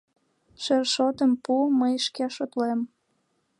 [0.63, 2.79] Шершотым пу, мый шке шотлем!..